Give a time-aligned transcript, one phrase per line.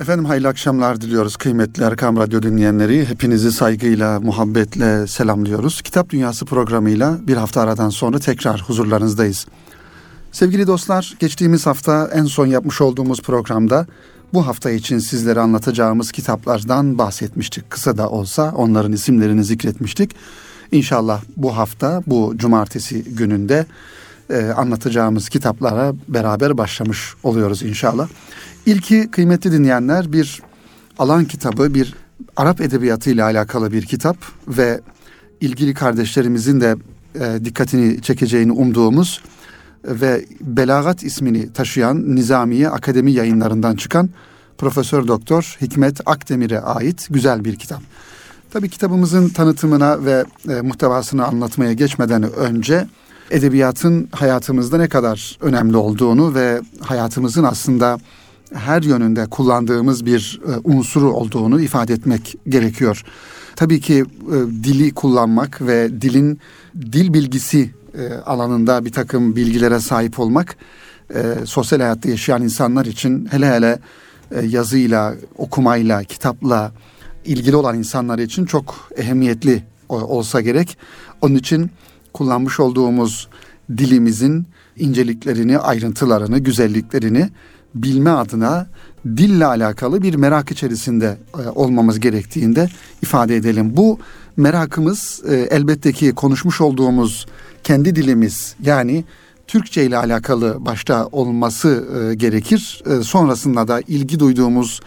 [0.00, 3.06] Efendim hayırlı akşamlar diliyoruz kıymetli Erkam Radyo dinleyenleri.
[3.06, 5.82] Hepinizi saygıyla, muhabbetle selamlıyoruz.
[5.82, 9.46] Kitap Dünyası programıyla bir hafta aradan sonra tekrar huzurlarınızdayız.
[10.32, 13.86] Sevgili dostlar, geçtiğimiz hafta en son yapmış olduğumuz programda
[14.34, 17.70] bu hafta için sizlere anlatacağımız kitaplardan bahsetmiştik.
[17.70, 20.14] Kısa da olsa onların isimlerini zikretmiştik.
[20.72, 23.66] İnşallah bu hafta, bu cumartesi gününde
[24.30, 28.08] e, anlatacağımız kitaplara beraber başlamış oluyoruz inşallah.
[28.68, 30.42] İlki kıymetli dinleyenler bir
[30.98, 31.94] alan kitabı, bir
[32.36, 34.16] Arap edebiyatı ile alakalı bir kitap
[34.48, 34.80] ve
[35.40, 36.76] ilgili kardeşlerimizin de
[37.20, 39.22] e, dikkatini çekeceğini umduğumuz
[39.84, 44.10] ve Belagat ismini taşıyan Nizamiye Akademi yayınlarından çıkan
[44.58, 47.82] Profesör Doktor Hikmet Akdemir'e ait güzel bir kitap.
[48.52, 52.86] Tabii kitabımızın tanıtımına ve e, muhtevasını anlatmaya geçmeden önce
[53.30, 57.98] edebiyatın hayatımızda ne kadar önemli olduğunu ve hayatımızın aslında
[58.54, 63.02] her yönünde kullandığımız bir e, unsuru olduğunu ifade etmek gerekiyor.
[63.56, 64.04] Tabii ki e,
[64.64, 66.40] dili kullanmak ve dilin
[66.92, 70.56] dil bilgisi e, alanında bir takım bilgilere sahip olmak
[71.14, 73.78] e, sosyal hayatta yaşayan insanlar için hele hele
[74.30, 76.72] e, yazıyla, okumayla, kitapla
[77.24, 80.78] ilgili olan insanlar için çok ehemmiyetli olsa gerek.
[81.20, 81.70] Onun için
[82.12, 83.28] kullanmış olduğumuz
[83.76, 87.30] dilimizin inceliklerini, ayrıntılarını, güzelliklerini
[87.74, 88.66] bilme adına
[89.06, 92.68] dille alakalı bir merak içerisinde e, olmamız gerektiğinde
[93.02, 93.76] ifade edelim.
[93.76, 93.98] Bu
[94.36, 97.26] merakımız e, elbette ki konuşmuş olduğumuz
[97.64, 99.04] kendi dilimiz yani
[99.46, 102.82] Türkçe ile alakalı başta olması e, gerekir.
[103.02, 104.80] sonrasında da ilgi duyduğumuz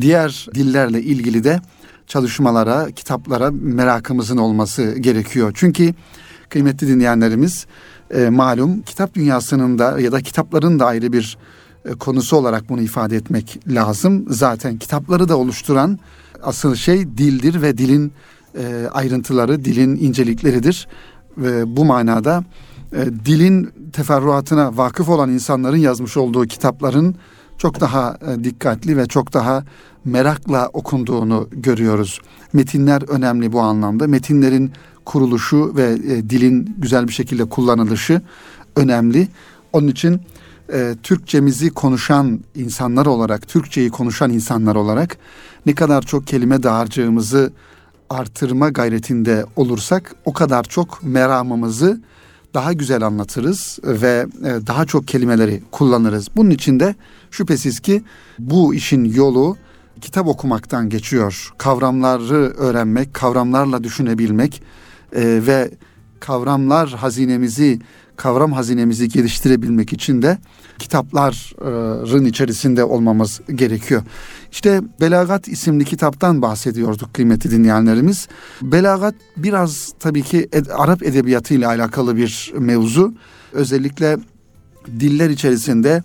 [0.00, 1.60] diğer dillerle ilgili de
[2.06, 5.52] çalışmalara, kitaplara merakımızın olması gerekiyor.
[5.54, 5.94] Çünkü
[6.48, 7.66] kıymetli dinleyenlerimiz
[8.30, 11.38] malum kitap dünyasının da ya da kitapların da ayrı bir
[11.94, 14.24] konusu olarak bunu ifade etmek lazım.
[14.28, 15.98] Zaten kitapları da oluşturan
[16.42, 18.12] asıl şey dildir ve dilin
[18.58, 20.88] e, ayrıntıları, dilin incelikleridir.
[21.38, 22.44] Ve bu manada
[22.92, 27.14] e, dilin teferruatına vakıf olan insanların yazmış olduğu kitapların
[27.58, 29.64] çok daha dikkatli ve çok daha
[30.04, 32.20] merakla okunduğunu görüyoruz.
[32.52, 34.06] Metinler önemli bu anlamda.
[34.06, 34.72] Metinlerin
[35.04, 35.96] kuruluşu ve
[36.30, 38.20] dilin güzel bir şekilde kullanılışı
[38.76, 39.28] önemli.
[39.72, 40.20] Onun için
[40.72, 45.16] e, Türkçemizi konuşan insanlar olarak, Türkçeyi konuşan insanlar olarak
[45.66, 47.52] ne kadar çok kelime dağarcığımızı
[48.10, 52.00] artırma gayretinde olursak o kadar çok meramımızı
[52.54, 56.28] daha güzel anlatırız ve e, daha çok kelimeleri kullanırız.
[56.36, 56.94] Bunun için de
[57.30, 58.02] şüphesiz ki
[58.38, 59.56] bu işin yolu
[60.00, 61.52] kitap okumaktan geçiyor.
[61.58, 64.62] Kavramları öğrenmek, kavramlarla düşünebilmek
[65.12, 65.70] e, ve
[66.20, 67.80] kavramlar hazinemizi
[68.16, 70.38] kavram hazinemizi geliştirebilmek için de
[70.78, 74.02] kitapların içerisinde olmamız gerekiyor.
[74.52, 78.28] İşte Belagat isimli kitaptan bahsediyorduk kıymetli dinleyenlerimiz.
[78.62, 83.14] Belagat biraz tabii ki Arap edebiyatı ile alakalı bir mevzu.
[83.52, 84.18] Özellikle
[85.00, 86.02] diller içerisinde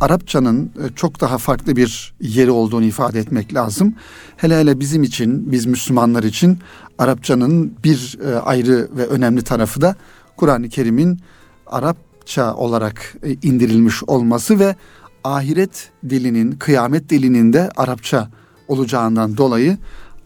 [0.00, 3.94] Arapçanın e, çok daha farklı bir yeri olduğunu ifade etmek lazım.
[4.36, 6.58] Hele hele bizim için, biz Müslümanlar için
[6.98, 9.96] Arapçanın bir e, ayrı ve önemli tarafı da
[10.36, 11.20] Kur'an-ı Kerim'in
[11.66, 14.76] Arapça olarak e, indirilmiş olması ve
[15.24, 18.30] ahiret dilinin, kıyamet dilinin de Arapça
[18.68, 19.78] olacağından dolayı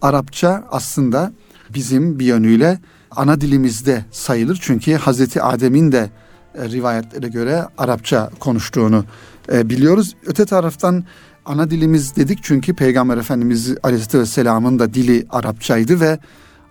[0.03, 1.33] Arapça aslında
[1.75, 2.79] bizim bir yönüyle
[3.11, 4.59] ana dilimizde sayılır.
[4.63, 6.11] Çünkü Hazreti Adem'in de
[6.55, 9.05] e, rivayetlere göre Arapça konuştuğunu
[9.53, 10.17] e, biliyoruz.
[10.27, 11.05] Öte taraftan
[11.45, 16.19] ana dilimiz dedik çünkü Peygamber Efendimiz Aleyhisselam'ın da dili Arapçaydı ve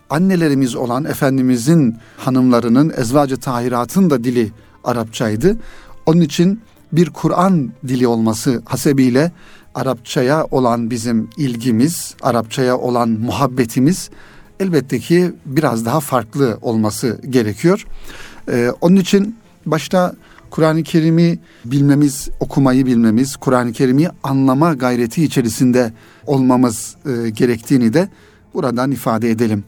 [0.10, 4.52] annelerimiz olan Efendimizin hanımlarının ezvacı tahiratın da dili
[4.84, 5.58] Arapçaydı.
[6.06, 9.32] Onun için bir Kur'an dili olması hasebiyle
[9.76, 14.10] Arapçaya olan bizim ilgimiz, Arapçaya olan muhabbetimiz
[14.60, 17.86] elbette ki biraz daha farklı olması gerekiyor.
[18.52, 19.36] Ee, onun için
[19.66, 20.16] başta
[20.50, 25.94] Kur'an-ı Kerim'i bilmemiz, okumayı bilmemiz, Kur'an-ı Kerim'i anlama gayreti içerisinde
[26.26, 28.10] olmamız e, gerektiğini de
[28.54, 29.64] buradan ifade edelim.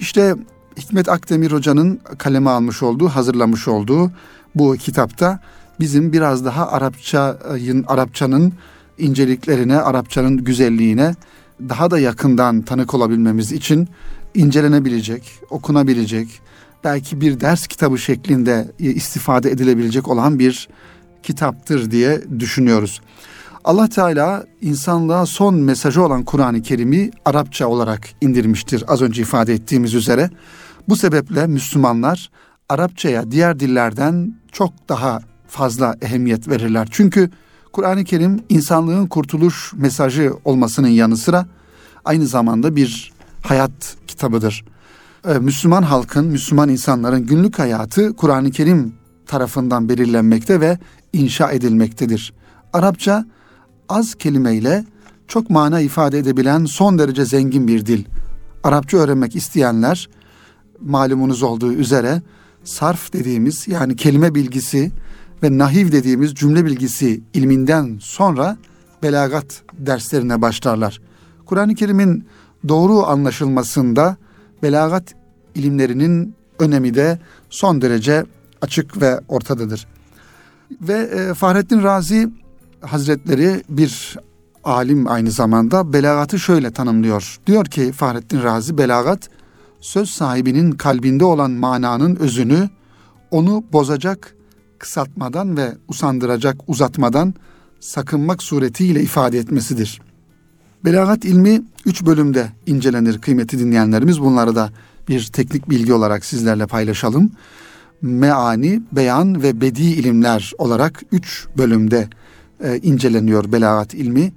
[0.00, 0.34] İşte
[0.78, 4.10] Hikmet Akdemir Hoca'nın kaleme almış olduğu, hazırlamış olduğu
[4.54, 5.40] bu kitapta
[5.80, 8.52] bizim biraz daha Arapçanın Arapçanın
[8.98, 11.14] inceliklerine, Arapçanın güzelliğine
[11.60, 13.88] daha da yakından tanık olabilmemiz için
[14.34, 16.40] incelenebilecek, okunabilecek,
[16.84, 20.68] belki bir ders kitabı şeklinde istifade edilebilecek olan bir
[21.22, 23.00] kitaptır diye düşünüyoruz.
[23.64, 29.94] Allah Teala insanlığa son mesajı olan Kur'an-ı Kerim'i Arapça olarak indirmiştir az önce ifade ettiğimiz
[29.94, 30.30] üzere.
[30.88, 32.30] Bu sebeple Müslümanlar
[32.68, 36.88] Arapçaya diğer dillerden çok daha fazla ehemmiyet verirler.
[36.90, 37.30] Çünkü
[37.72, 41.46] Kur'an-ı Kerim insanlığın kurtuluş mesajı olmasının yanı sıra
[42.04, 43.12] aynı zamanda bir
[43.42, 44.64] hayat kitabıdır.
[45.28, 48.94] Ee, Müslüman halkın, Müslüman insanların günlük hayatı Kur'an-ı Kerim
[49.26, 50.78] tarafından belirlenmekte ve
[51.12, 52.32] inşa edilmektedir.
[52.72, 53.24] Arapça
[53.88, 54.84] az kelimeyle
[55.28, 58.04] çok mana ifade edebilen son derece zengin bir dil.
[58.62, 60.08] Arapça öğrenmek isteyenler
[60.80, 62.22] malumunuz olduğu üzere
[62.64, 64.92] sarf dediğimiz yani kelime bilgisi
[65.42, 68.56] ve nahiv dediğimiz cümle bilgisi ilminden sonra
[69.02, 71.00] belagat derslerine başlarlar.
[71.46, 72.26] Kur'an-ı Kerim'in
[72.68, 74.16] doğru anlaşılmasında
[74.62, 75.14] belagat
[75.54, 77.18] ilimlerinin önemi de
[77.50, 78.24] son derece
[78.62, 79.86] açık ve ortadadır.
[80.80, 82.28] Ve e, Fahrettin Razi
[82.86, 84.16] Hazretleri bir
[84.64, 87.38] alim aynı zamanda belagatı şöyle tanımlıyor.
[87.46, 89.28] Diyor ki Fahrettin Razi belagat
[89.80, 92.68] söz sahibinin kalbinde olan mananın özünü
[93.30, 94.34] onu bozacak,
[94.78, 97.34] kısaltmadan ve usandıracak uzatmadan
[97.80, 100.00] sakınmak suretiyle ifade etmesidir.
[100.84, 104.20] Belagat ilmi üç bölümde incelenir kıymeti dinleyenlerimiz.
[104.20, 104.70] Bunları da
[105.08, 107.30] bir teknik bilgi olarak sizlerle paylaşalım.
[108.02, 112.08] Meani, beyan ve bedi ilimler olarak üç bölümde
[112.64, 114.32] e, inceleniyor belagat ilmi.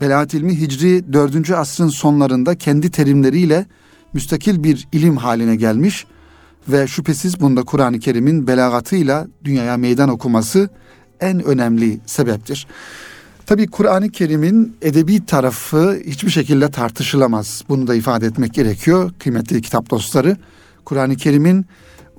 [0.00, 1.50] Belagat ilmi Hicri 4.
[1.50, 3.66] asrın sonlarında kendi terimleriyle
[4.12, 6.06] müstakil bir ilim haline gelmiş
[6.68, 10.68] ve şüphesiz bunda Kur'an-ı Kerim'in belagatıyla dünyaya meydan okuması
[11.20, 12.66] en önemli sebeptir.
[13.46, 17.64] Tabi Kur'an-ı Kerim'in edebi tarafı hiçbir şekilde tartışılamaz.
[17.68, 20.36] Bunu da ifade etmek gerekiyor kıymetli kitap dostları.
[20.84, 21.66] Kur'an-ı Kerim'in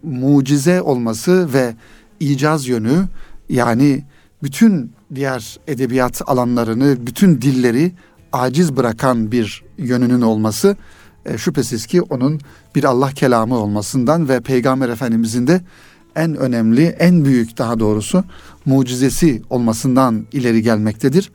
[0.03, 1.75] mucize olması ve
[2.19, 3.05] icaz yönü
[3.49, 4.03] yani
[4.43, 7.91] bütün diğer edebiyat alanlarını, bütün dilleri
[8.33, 10.77] aciz bırakan bir yönünün olması
[11.25, 12.39] e, şüphesiz ki onun
[12.75, 15.61] bir Allah kelamı olmasından ve Peygamber Efendimizin de
[16.15, 18.23] en önemli, en büyük daha doğrusu
[18.65, 21.31] mucizesi olmasından ileri gelmektedir.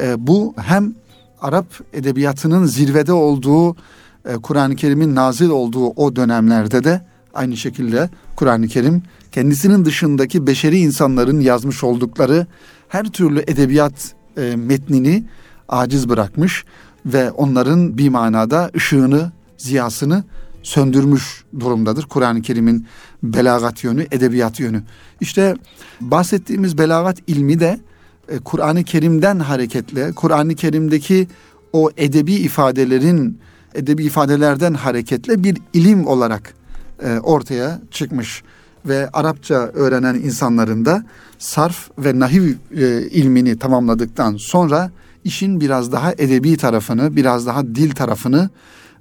[0.00, 0.94] E, bu hem
[1.40, 3.76] Arap edebiyatının zirvede olduğu,
[4.24, 9.02] e, Kur'an-ı Kerim'in nazil olduğu o dönemlerde de aynı şekilde Kur'an-ı Kerim
[9.32, 12.46] kendisinin dışındaki beşeri insanların yazmış oldukları
[12.94, 15.24] her türlü edebiyat e, metnini
[15.68, 16.64] aciz bırakmış
[17.06, 20.24] ve onların bir manada ışığını, ziyasını
[20.62, 22.06] söndürmüş durumdadır.
[22.06, 22.86] Kur'an-ı Kerim'in
[23.22, 24.82] belagat yönü, edebiyat yönü.
[25.20, 25.56] İşte
[26.00, 27.80] bahsettiğimiz belagat ilmi de
[28.28, 31.28] e, Kur'an-ı Kerim'den hareketle, Kur'an-ı Kerim'deki
[31.72, 33.38] o edebi ifadelerin,
[33.74, 36.54] edebi ifadelerden hareketle bir ilim olarak
[37.02, 38.42] e, ortaya çıkmış
[38.86, 41.04] ve Arapça öğrenen insanların da
[41.38, 44.90] sarf ve nahiv e, ilmini tamamladıktan sonra
[45.24, 48.50] işin biraz daha edebi tarafını, biraz daha dil tarafını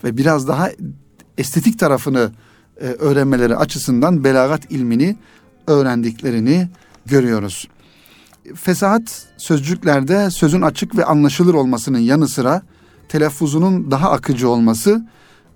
[0.04, 0.70] ve biraz daha
[1.38, 2.32] estetik tarafını
[2.82, 5.18] e, öğrenmeleri açısından belagat ilmini
[5.68, 6.70] öğrendiklerini
[7.06, 7.68] görüyoruz.
[8.56, 12.62] Fesahat sözcüklerde sözün açık ve anlaşılır olmasının yanı sıra
[13.10, 15.08] telaffuzunun daha akıcı olması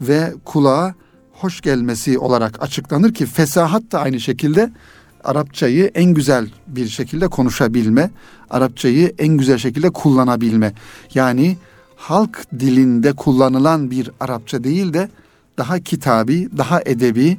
[0.02, 0.96] ve kulağa
[1.40, 4.72] hoş gelmesi olarak açıklanır ki fesahat da aynı şekilde
[5.24, 8.10] Arapçayı en güzel bir şekilde konuşabilme,
[8.50, 10.74] Arapçayı en güzel şekilde kullanabilme.
[11.14, 11.58] Yani
[11.96, 15.10] halk dilinde kullanılan bir Arapça değil de
[15.58, 17.38] daha kitabi, daha edebi,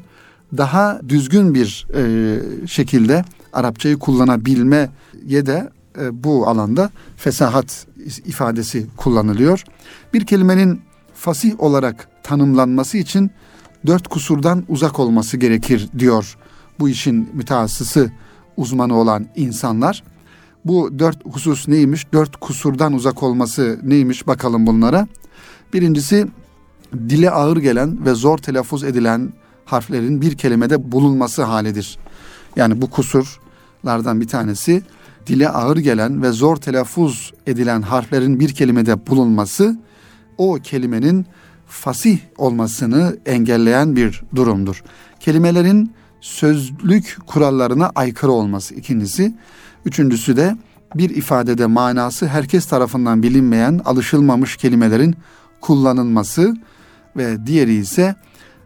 [0.57, 4.89] daha düzgün bir e, şekilde Arapçayı kullanabilmeye
[5.47, 5.71] de
[6.01, 7.87] e, bu alanda fesahat
[8.27, 9.65] ifadesi kullanılıyor.
[10.15, 10.81] Bir kelimenin
[11.15, 13.31] fasih olarak tanımlanması için
[13.87, 16.37] dört kusurdan uzak olması gerekir diyor
[16.81, 18.13] bu işin mütehassısı
[18.57, 20.03] uzmanı olan insanlar.
[20.65, 22.13] Bu dört husus neymiş?
[22.13, 24.27] Dört kusurdan uzak olması neymiş?
[24.27, 25.09] Bakalım bunlara.
[25.73, 26.27] Birincisi
[26.95, 29.33] dile ağır gelen ve zor telaffuz edilen
[29.65, 31.99] harflerin bir kelimede bulunması halidir.
[32.57, 34.83] Yani bu kusurlardan bir tanesi
[35.27, 39.79] dile ağır gelen ve zor telaffuz edilen harflerin bir kelimede bulunması
[40.39, 41.27] o kelimenin
[41.69, 44.83] fasih olmasını engelleyen bir durumdur.
[45.21, 49.35] Kelimelerin sözlük kurallarına aykırı olması ikincisi.
[49.85, 50.57] Üçüncüsü de
[50.95, 55.15] bir ifadede manası herkes tarafından bilinmeyen, alışılmamış kelimelerin
[55.61, 56.57] kullanılması
[57.17, 58.15] ve diğeri ise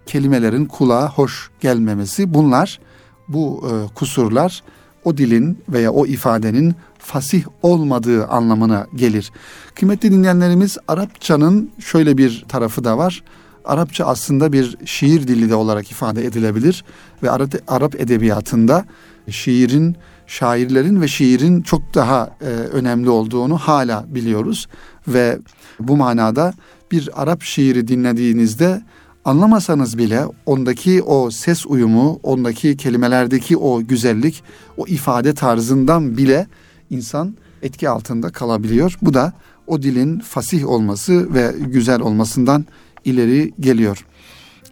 [0.06, 2.34] kelimelerin kulağa hoş gelmemesi.
[2.34, 2.80] Bunlar
[3.28, 4.62] bu e, kusurlar
[5.04, 9.32] o dilin veya o ifadenin fasih olmadığı anlamına gelir.
[9.74, 13.22] Kıymetli dinleyenlerimiz Arapçanın şöyle bir tarafı da var.
[13.64, 16.84] Arapça aslında bir şiir dili de olarak ifade edilebilir
[17.22, 17.30] ve
[17.68, 18.84] Arap edebiyatında
[19.30, 24.68] şiirin, şairlerin ve şiirin çok daha e, önemli olduğunu hala biliyoruz
[25.08, 25.38] ve
[25.80, 26.54] bu manada
[26.92, 28.82] bir Arap şiiri dinlediğinizde
[29.24, 34.42] anlamasanız bile ondaki o ses uyumu, ondaki kelimelerdeki o güzellik,
[34.76, 36.46] o ifade tarzından bile
[36.90, 38.98] insan etki altında kalabiliyor.
[39.02, 39.32] Bu da
[39.72, 42.66] o dilin fasih olması ve güzel olmasından
[43.04, 44.06] ileri geliyor.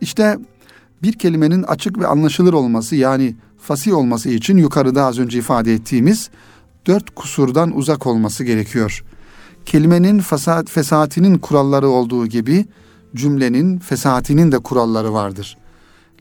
[0.00, 0.38] İşte
[1.02, 6.30] bir kelimenin açık ve anlaşılır olması yani fasih olması için yukarıda az önce ifade ettiğimiz
[6.87, 9.04] dört kusurdan uzak olması gerekiyor.
[9.66, 12.64] Kelimenin fesat, fesatinin kuralları olduğu gibi
[13.14, 15.59] cümlenin fesatinin de kuralları vardır.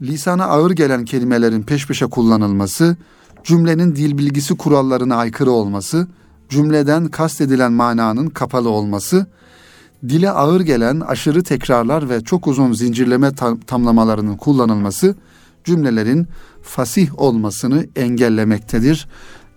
[0.01, 2.97] Lisana ağır gelen kelimelerin peş peşe kullanılması,
[3.43, 6.07] cümlenin dil bilgisi kurallarına aykırı olması,
[6.49, 9.27] cümleden kastedilen mananın kapalı olması,
[10.09, 15.15] dile ağır gelen aşırı tekrarlar ve çok uzun zincirleme tam, tamlamalarının kullanılması
[15.63, 16.27] cümlelerin
[16.61, 19.07] fasih olmasını engellemektedir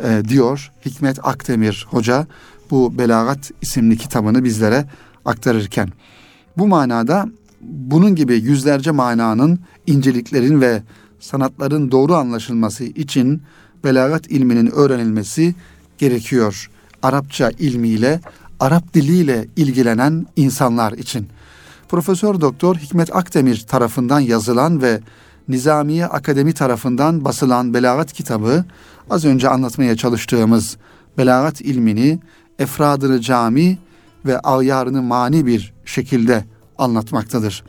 [0.04, 2.26] e, diyor Hikmet Akdemir Hoca
[2.70, 4.87] bu Belagat isimli kitabını bizlere
[5.25, 5.88] aktarırken.
[6.58, 7.26] Bu manada
[7.61, 10.82] bunun gibi yüzlerce mananın, inceliklerin ve
[11.20, 13.42] sanatların doğru anlaşılması için
[13.84, 15.54] belagat ilminin öğrenilmesi
[15.99, 16.70] gerekiyor.
[17.02, 18.21] Arapça ilmiyle,
[18.61, 21.28] Arap diliyle ilgilenen insanlar için.
[21.88, 25.00] Profesör Doktor Hikmet Akdemir tarafından yazılan ve
[25.49, 28.64] Nizamiye Akademi tarafından basılan Belagat kitabı
[29.11, 30.76] az önce anlatmaya çalıştığımız
[31.18, 32.18] belagat ilmini
[32.59, 33.78] efradını cami
[34.26, 36.44] ve ayarını mani bir şekilde
[36.78, 37.64] anlatmaktadır.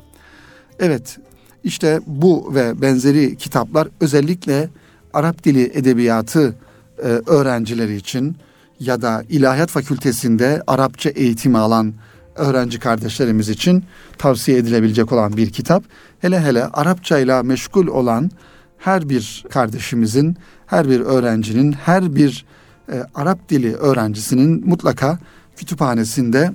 [0.79, 1.17] Evet,
[1.63, 4.69] işte bu ve benzeri kitaplar özellikle
[5.13, 6.55] Arap dili edebiyatı
[6.97, 8.37] e, öğrencileri için
[8.85, 11.93] ya da ilahiyat fakültesinde Arapça eğitimi alan
[12.35, 13.83] öğrenci kardeşlerimiz için
[14.17, 15.83] tavsiye edilebilecek olan bir kitap.
[16.19, 18.31] Hele hele Arapça ile meşgul olan
[18.77, 22.45] her bir kardeşimizin, her bir öğrencinin, her bir
[22.91, 25.19] e, Arap dili öğrencisinin mutlaka
[25.55, 26.51] kütüphanesinde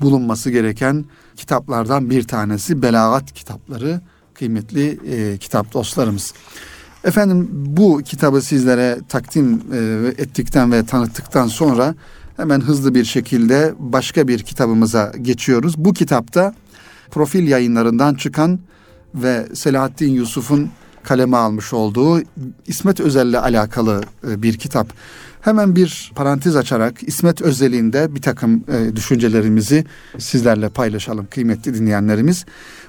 [0.00, 1.04] bulunması gereken
[1.36, 4.00] kitaplardan bir tanesi Belagat kitapları
[4.34, 6.34] kıymetli e, kitap dostlarımız.
[7.04, 11.94] Efendim bu kitabı sizlere takdim e, ettikten ve tanıttıktan sonra
[12.36, 15.74] hemen hızlı bir şekilde başka bir kitabımıza geçiyoruz.
[15.78, 16.54] Bu kitapta
[17.10, 18.60] profil yayınlarından çıkan
[19.14, 20.70] ve Selahattin Yusuf'un
[21.02, 22.20] kaleme almış olduğu
[22.66, 24.88] İsmet Özel'le alakalı e, bir kitap.
[25.40, 29.84] Hemen bir parantez açarak İsmet Özel'inde bir takım e, düşüncelerimizi
[30.18, 32.44] sizlerle paylaşalım kıymetli dinleyenlerimiz.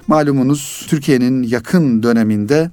[0.06, 2.70] Malumunuz Türkiye'nin yakın döneminde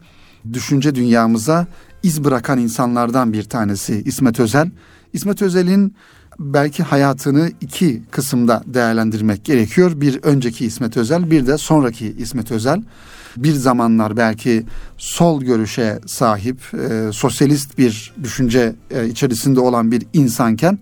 [0.53, 1.67] düşünce dünyamıza
[2.03, 4.71] iz bırakan insanlardan bir tanesi İsmet Özel.
[5.13, 5.95] İsmet Özel'in
[6.39, 9.91] belki hayatını iki kısımda değerlendirmek gerekiyor.
[9.95, 12.83] Bir önceki İsmet Özel, bir de sonraki İsmet Özel.
[13.37, 14.65] Bir zamanlar belki
[14.97, 20.79] sol görüşe sahip, e, sosyalist bir düşünce e, içerisinde olan bir insanken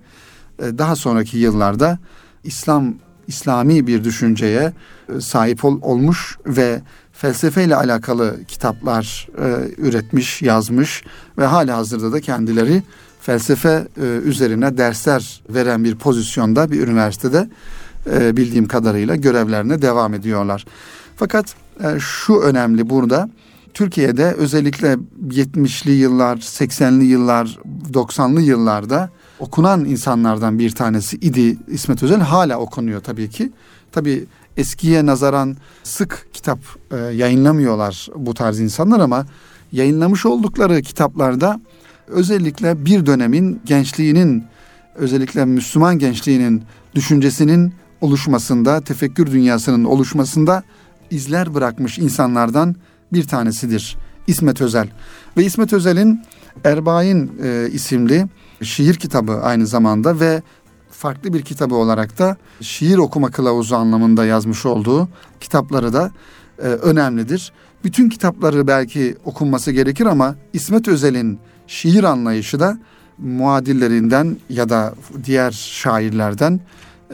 [0.60, 2.00] e, daha sonraki yıllarda
[2.44, 2.94] İslam
[3.28, 4.74] İslami bir düşünceye
[5.16, 6.82] e, sahip ol, olmuş ve
[7.18, 11.04] felsefeyle alakalı kitaplar e, üretmiş, yazmış
[11.38, 12.84] ve hala hazırda da kendileri
[13.22, 17.50] felsefe e, üzerine dersler veren bir pozisyonda bir üniversitede
[18.12, 20.66] e, bildiğim kadarıyla görevlerine devam ediyorlar.
[21.16, 23.30] Fakat e, şu önemli burada
[23.74, 27.60] Türkiye'de özellikle 70'li yıllar, 80'li yıllar,
[27.94, 32.20] 90'lı yıllarda okunan insanlardan bir tanesi idi İsmet Özel.
[32.20, 33.52] Hala okunuyor tabii ki.
[33.92, 34.26] Tabii
[34.58, 36.60] eskiye nazaran sık kitap
[36.92, 39.26] e, yayınlamıyorlar bu tarz insanlar ama
[39.72, 41.62] yayınlamış oldukları kitaplarda
[42.08, 44.44] özellikle bir dönemin gençliğinin
[44.96, 46.64] özellikle Müslüman gençliğinin
[46.96, 50.64] düşüncesinin oluşmasında, tefekkür dünyasının oluşmasında
[51.12, 52.76] izler bırakmış insanlardan
[53.14, 53.98] bir tanesidir
[54.28, 54.88] İsmet Özel.
[55.38, 56.22] Ve İsmet Özel'in
[56.64, 58.28] Erbain e, isimli
[58.62, 60.42] şiir kitabı aynı zamanda ve
[60.98, 65.10] farklı bir kitabı olarak da şiir okuma kılavuzu anlamında yazmış olduğu
[65.40, 66.12] kitapları da
[66.60, 67.52] e, önemlidir.
[67.84, 72.78] Bütün kitapları belki okunması gerekir ama İsmet Özel'in şiir anlayışı da
[73.18, 76.60] muadillerinden ya da diğer şairlerden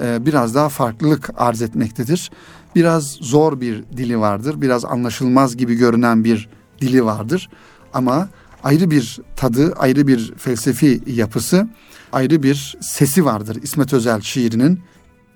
[0.02, 2.32] e, biraz daha farklılık arz etmektedir.
[2.76, 6.50] Biraz zor bir dili vardır, biraz anlaşılmaz gibi görünen bir
[6.82, 7.50] dili vardır
[7.94, 8.30] ama
[8.64, 11.68] ayrı bir tadı, ayrı bir felsefi yapısı,
[12.12, 14.80] ayrı bir sesi vardır İsmet Özel şiirinin.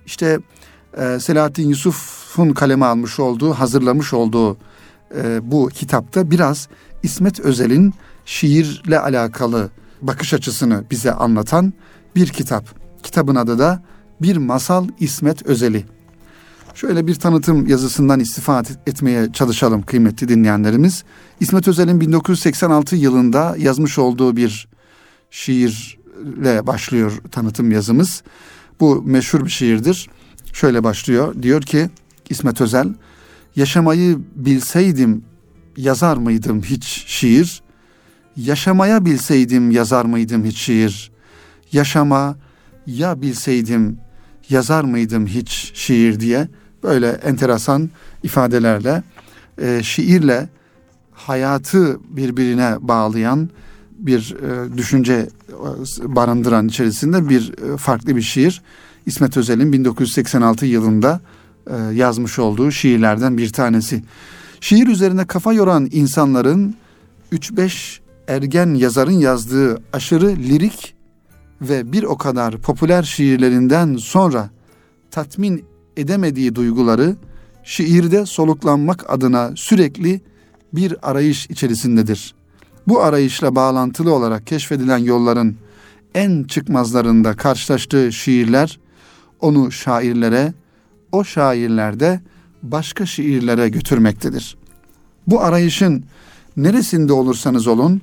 [0.06, 0.38] İşte
[0.96, 4.56] e, Selahattin Yusuf'un kaleme almış olduğu, hazırlamış olduğu
[5.16, 6.68] e, bu kitapta biraz
[7.02, 9.70] İsmet Özel'in şiirle alakalı
[10.02, 11.72] bakış açısını bize anlatan
[12.16, 12.64] bir kitap.
[13.02, 13.82] Kitabın adı da
[14.22, 15.84] Bir Masal İsmet Özel'i.
[16.74, 21.04] Şöyle bir tanıtım yazısından istifade etmeye çalışalım kıymetli dinleyenlerimiz.
[21.40, 24.68] İsmet Özel'in 1986 yılında yazmış olduğu bir
[26.24, 28.22] şiirle başlıyor tanıtım yazımız.
[28.80, 30.10] Bu meşhur bir şiirdir.
[30.52, 31.42] Şöyle başlıyor.
[31.42, 31.90] Diyor ki
[32.30, 32.88] İsmet Özel,
[33.56, 35.24] yaşamayı bilseydim
[35.76, 37.62] yazar mıydım hiç şiir?
[38.36, 41.10] Yaşamaya bilseydim yazar mıydım hiç şiir?
[41.72, 42.36] Yaşama,
[42.86, 43.98] ya bilseydim
[44.48, 46.48] yazar mıydım hiç şiir diye
[46.82, 47.90] böyle enteresan
[48.22, 49.02] ifadelerle
[49.58, 50.48] e, şiirle
[51.12, 53.50] hayatı birbirine bağlayan
[53.98, 55.28] bir e, düşünce
[56.02, 58.62] e, barındıran içerisinde bir e, farklı bir şiir.
[59.06, 61.20] İsmet Özel'in 1986 yılında
[61.70, 64.02] e, yazmış olduğu şiirlerden bir tanesi.
[64.60, 66.74] Şiir üzerine kafa yoran insanların
[67.32, 67.98] 3-5
[68.28, 70.94] ergen yazarın yazdığı aşırı lirik
[71.60, 74.50] ve bir o kadar popüler şiirlerinden sonra
[75.10, 75.64] tatmin
[75.96, 77.16] edemediği duyguları
[77.64, 80.20] şiirde soluklanmak adına sürekli
[80.72, 82.34] bir arayış içerisindedir.
[82.86, 85.56] Bu arayışla bağlantılı olarak keşfedilen yolların
[86.14, 88.78] en çıkmazlarında karşılaştığı şiirler
[89.40, 90.54] onu şairlere,
[91.12, 92.20] o şairlerde
[92.62, 94.56] başka şiirlere götürmektedir.
[95.26, 96.04] Bu arayışın
[96.56, 98.00] neresinde olursanız olun,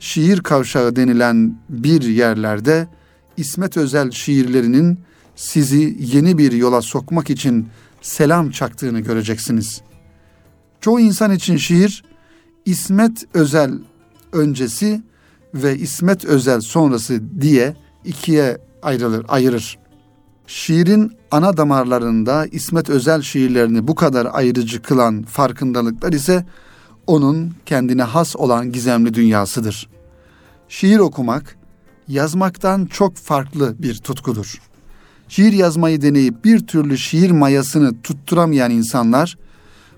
[0.00, 2.88] şiir kavşağı denilen bir yerlerde
[3.36, 4.98] İsmet Özel şiirlerinin
[5.36, 7.68] sizi yeni bir yola sokmak için
[8.02, 9.80] selam çaktığını göreceksiniz.
[10.80, 12.04] Çoğu insan için şiir
[12.64, 13.72] İsmet Özel
[14.34, 15.02] öncesi
[15.54, 19.78] ve İsmet Özel sonrası diye ikiye ayrılır, ayırır.
[20.46, 26.46] Şiirin ana damarlarında İsmet Özel şiirlerini bu kadar ayrıcı kılan farkındalıklar ise
[27.06, 29.88] onun kendine has olan gizemli dünyasıdır.
[30.68, 31.56] Şiir okumak
[32.08, 34.60] yazmaktan çok farklı bir tutkudur.
[35.28, 39.38] Şiir yazmayı deneyip bir türlü şiir mayasını tutturamayan insanlar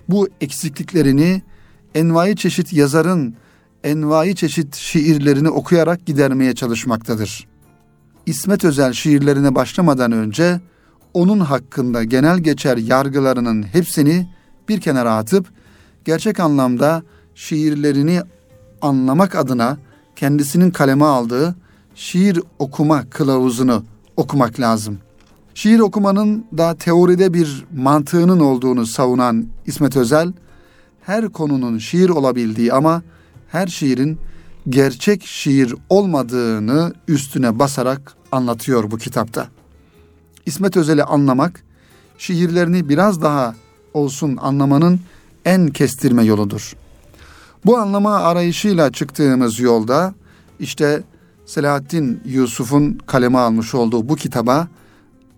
[0.09, 1.41] bu eksikliklerini
[1.95, 3.35] envai çeşit yazarın
[3.87, 7.47] envai çeşit şiirlerini okuyarak gidermeye çalışmaktadır.
[8.25, 10.61] İsmet Özel şiirlerine başlamadan önce
[11.13, 14.27] onun hakkında genel geçer yargılarının hepsini
[14.69, 15.47] bir kenara atıp
[16.05, 17.03] gerçek anlamda
[17.35, 18.21] şiirlerini
[18.81, 19.77] anlamak adına
[20.15, 21.55] kendisinin kaleme aldığı
[21.95, 23.83] şiir okuma kılavuzunu
[24.17, 24.97] okumak lazım.
[25.53, 30.33] Şiir okumanın da teoride bir mantığının olduğunu savunan İsmet Özel,
[31.01, 33.01] her konunun şiir olabildiği ama
[33.51, 34.19] her şiirin
[34.69, 39.47] gerçek şiir olmadığını üstüne basarak anlatıyor bu kitapta.
[40.45, 41.63] İsmet Özel'i anlamak,
[42.17, 43.55] şiirlerini biraz daha
[43.93, 44.99] olsun anlamanın
[45.45, 46.75] en kestirme yoludur.
[47.65, 50.13] Bu anlama arayışıyla çıktığımız yolda
[50.59, 51.03] işte
[51.45, 54.67] Selahattin Yusuf'un kaleme almış olduğu bu kitaba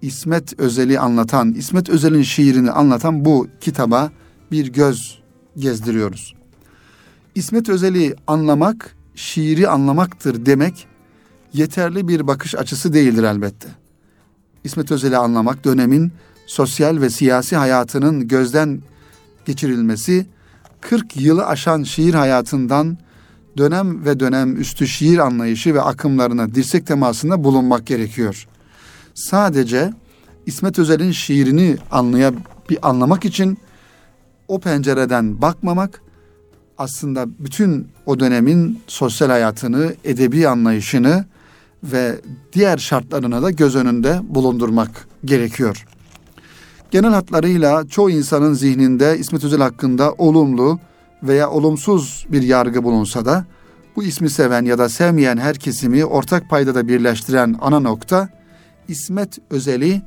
[0.02, 4.12] İsmet Özel'i anlatan, İsmet Özel'in şiirini anlatan bu kitaba
[4.52, 5.20] bir göz
[5.58, 6.39] gezdiriyoruz.
[7.36, 10.88] İsmet Özel'i anlamak, şiiri anlamaktır demek
[11.54, 13.68] yeterli bir bakış açısı değildir elbette.
[14.64, 16.12] İsmet Özel'i anlamak dönemin
[16.48, 18.82] sosyal ve siyasi hayatının gözden
[19.46, 20.26] geçirilmesi
[20.82, 22.98] 40 yılı aşan şiir hayatından
[23.58, 28.48] dönem ve dönem üstü şiir anlayışı ve akımlarına dirsek temasında bulunmak gerekiyor.
[29.14, 29.94] Sadece
[30.46, 32.34] İsmet Özel'in şiirini anlaya
[32.70, 33.58] bir anlamak için
[34.48, 36.02] o pencereden bakmamak
[36.80, 41.26] aslında bütün o dönemin sosyal hayatını, edebi anlayışını
[41.84, 42.16] ve
[42.54, 45.86] diğer şartlarına da göz önünde bulundurmak gerekiyor.
[46.92, 50.80] Genel hatlarıyla çoğu insanın zihninde İsmet Özel hakkında olumlu
[51.24, 53.46] veya olumsuz bir yargı bulunsa da
[53.96, 58.30] bu ismi seven ya da sevmeyen her kesimi ortak paydada birleştiren ana nokta
[58.88, 60.02] İsmet Özel'i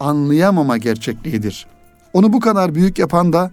[0.00, 1.66] anlayamama gerçekliğidir.
[2.12, 3.50] Onu bu kadar büyük yapan da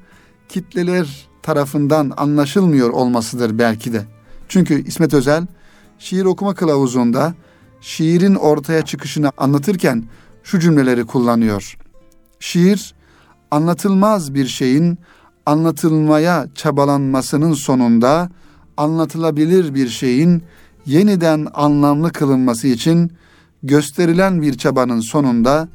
[0.50, 4.06] kitleler tarafından anlaşılmıyor olmasıdır belki de.
[4.50, 5.48] Çünkü İsmet Özel
[6.00, 7.34] şiir okuma kılavuzunda
[7.82, 10.04] şiirin ortaya çıkışını anlatırken
[10.44, 11.78] şu cümleleri kullanıyor.
[12.40, 12.94] Şiir
[13.52, 14.98] anlatılmaz bir şeyin
[15.46, 18.30] anlatılmaya çabalanmasının sonunda
[18.78, 20.44] anlatılabilir bir şeyin
[20.86, 23.12] yeniden anlamlı kılınması için
[23.64, 25.68] gösterilen bir çabanın sonunda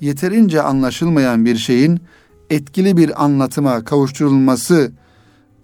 [0.00, 2.00] yeterince anlaşılmayan bir şeyin
[2.50, 4.92] etkili bir anlatıma kavuşturulması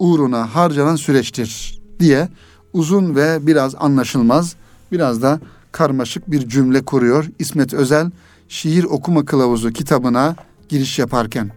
[0.01, 2.29] uğruna harcanan süreçtir diye
[2.73, 4.55] uzun ve biraz anlaşılmaz,
[4.91, 5.39] biraz da
[5.71, 8.11] karmaşık bir cümle kuruyor İsmet Özel
[8.47, 10.35] Şiir Okuma Kılavuzu kitabına
[10.69, 11.51] giriş yaparken.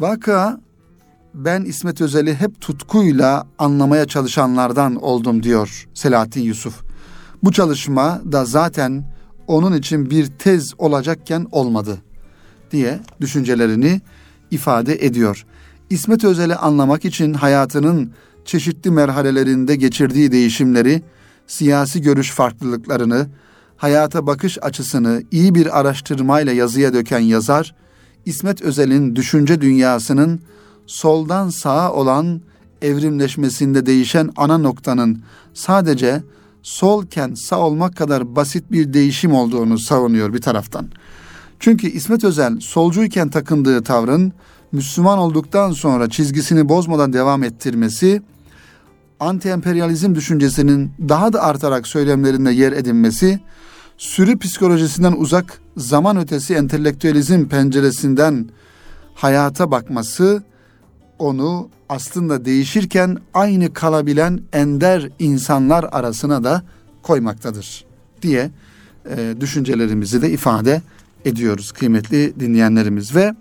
[0.00, 0.60] Vaka
[1.34, 6.82] ben İsmet Özel'i hep tutkuyla anlamaya çalışanlardan oldum diyor Selahattin Yusuf.
[7.42, 9.04] Bu çalışma da zaten
[9.46, 11.98] onun için bir tez olacakken olmadı
[12.70, 14.00] diye düşüncelerini
[14.50, 15.46] ifade ediyor.
[15.90, 18.12] İsmet Özel'i anlamak için hayatının
[18.44, 21.02] çeşitli merhalelerinde geçirdiği değişimleri,
[21.46, 23.26] siyasi görüş farklılıklarını,
[23.76, 27.74] hayata bakış açısını iyi bir araştırmayla yazıya döken yazar,
[28.26, 30.40] İsmet Özel'in düşünce dünyasının
[30.86, 32.40] soldan sağa olan
[32.82, 35.22] evrimleşmesinde değişen ana noktanın
[35.54, 36.22] sadece
[36.62, 40.88] solken sağ olmak kadar basit bir değişim olduğunu savunuyor bir taraftan.
[41.60, 44.32] Çünkü İsmet Özel solcuyken takındığı tavrın
[44.72, 48.22] Müslüman olduktan sonra çizgisini bozmadan devam ettirmesi,
[49.20, 53.40] anti-emperyalizm düşüncesinin daha da artarak söylemlerinde yer edinmesi,
[53.98, 58.48] sürü psikolojisinden uzak zaman ötesi entelektüelizm penceresinden
[59.14, 60.42] hayata bakması
[61.18, 66.62] onu aslında değişirken aynı kalabilen ender insanlar arasına da
[67.02, 67.84] koymaktadır
[68.22, 68.50] diye
[69.16, 70.82] e, düşüncelerimizi de ifade
[71.24, 73.14] ediyoruz kıymetli dinleyenlerimiz.
[73.14, 73.34] Ve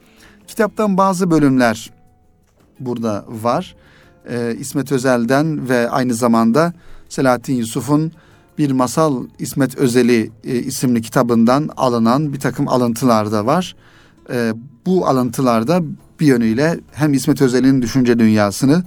[0.50, 1.92] kitaptan bazı bölümler
[2.80, 3.76] burada var.
[4.30, 6.74] E, İsmet Özel'den ve aynı zamanda
[7.10, 8.12] Selahattin Yusuf'un
[8.58, 13.76] bir masal İsmet Özel'i e, isimli kitabından alınan bir takım alıntılar da var.
[14.34, 14.54] E,
[14.86, 15.82] bu alıntılarda
[16.20, 18.84] bir yönüyle hem İsmet Özel'in düşünce dünyasını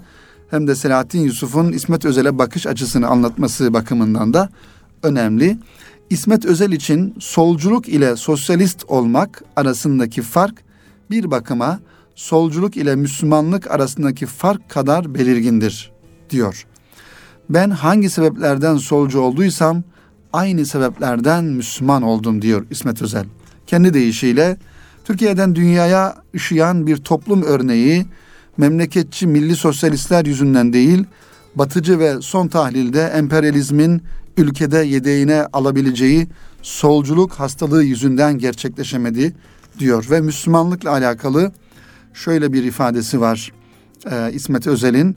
[0.51, 4.49] hem de Selahattin Yusuf'un İsmet Özel'e bakış açısını anlatması bakımından da
[5.03, 5.59] önemli.
[6.11, 10.72] İsmet Özel için solculuk ile sosyalist olmak arasındaki fark
[11.13, 11.81] bir bakıma
[12.15, 15.93] solculuk ile Müslümanlık arasındaki fark kadar belirgindir
[16.31, 16.67] diyor.
[17.51, 19.83] Ben hangi sebeplerden solcu olduysam
[20.33, 23.25] aynı sebeplerden Müslüman oldum diyor İsmet Özel.
[23.67, 24.57] Kendi deyişiyle
[25.05, 28.07] Türkiye'den dünyaya ışıyan bir toplum örneği
[28.57, 31.05] memleketçi milli sosyalistler yüzünden değil,
[31.55, 34.03] batıcı ve son tahlilde emperyalizmin
[34.37, 36.29] ülkede yedeğine alabileceği
[36.63, 39.35] solculuk hastalığı yüzünden gerçekleşemedi
[39.79, 41.53] diyor ve Müslümanlıkla alakalı
[42.15, 43.53] şöyle bir ifadesi var
[44.11, 45.17] e, İsmet Özel'in.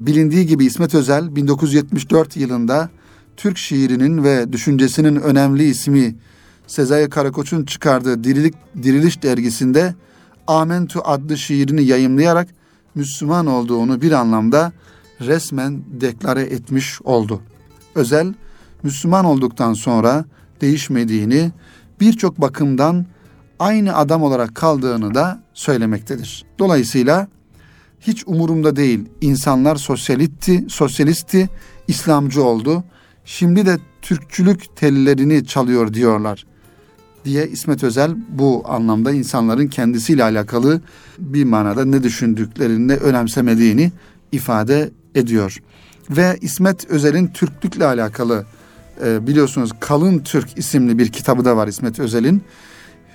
[0.00, 2.90] Bilindiği gibi İsmet Özel 1974 yılında
[3.36, 6.16] Türk şiirinin ve düşüncesinin önemli ismi
[6.66, 9.94] Sezai Karakoç'un çıkardığı Dirilik, Diriliş dergisinde
[10.46, 12.48] Amentu adlı şiirini yayımlayarak
[12.94, 14.72] Müslüman olduğunu bir anlamda
[15.20, 17.40] resmen deklare etmiş oldu.
[17.94, 18.34] Özel
[18.82, 20.24] Müslüman olduktan sonra
[20.60, 21.52] değişmediğini,
[22.00, 23.06] birçok bakımdan
[23.58, 26.44] aynı adam olarak kaldığını da söylemektedir.
[26.58, 27.28] Dolayısıyla
[28.00, 29.04] hiç umurumda değil.
[29.20, 31.48] İnsanlar sosyalisti, sosyalisti,
[31.88, 32.84] İslamcı oldu.
[33.24, 36.46] Şimdi de Türkçülük tellerini çalıyor diyorlar
[37.24, 40.80] diye İsmet Özel bu anlamda insanların kendisiyle alakalı
[41.18, 43.92] bir manada ne düşündüklerini, ne önemsemediğini
[44.32, 45.62] ifade ediyor.
[46.10, 48.46] Ve İsmet Özel'in Türklükle alakalı
[49.04, 52.42] e, biliyorsunuz Kalın Türk isimli bir kitabı da var İsmet Özel'in.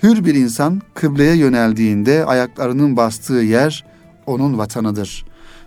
[0.03, 3.85] Hür bir insan kıbleye yöneldiğinde ayaklarının bastığı yer
[4.25, 5.25] onun vatanıdır.